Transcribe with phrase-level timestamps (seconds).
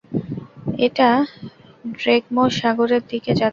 [0.79, 1.09] এটা
[1.93, 3.49] ড্রেগমোর সাগরের দিকে যাচ্ছে।